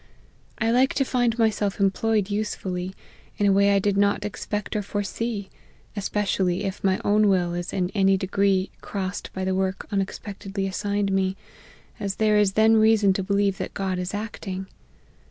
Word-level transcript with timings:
I 0.57 0.71
like 0.71 0.95
to 0.95 1.05
find 1.05 1.37
myself 1.37 1.79
employed 1.79 2.27
usefully, 2.31 2.95
in 3.37 3.45
a 3.45 3.53
way 3.53 3.69
I 3.69 3.77
did 3.77 3.97
not 3.97 4.25
expect 4.25 4.73
01 4.75 4.81
foresee, 4.81 5.51
especially 5.95 6.63
if 6.63 6.83
my 6.83 6.99
own 7.05 7.27
will 7.27 7.53
is 7.53 7.71
in 7.71 7.91
any 7.91 8.17
degree 8.17 8.71
crossed 8.81 9.31
by 9.31 9.45
the 9.45 9.53
work 9.53 9.85
unexpectedly 9.91 10.65
assigned 10.65 11.11
me; 11.11 11.37
as 11.99 12.15
there 12.15 12.37
is 12.39 12.53
then 12.53 12.77
reason 12.77 13.13
to 13.13 13.21
believe 13.21 13.59
that 13.59 13.75
God 13.75 13.99
is 13.99 14.15
act 14.15 14.47
ing. 14.47 14.65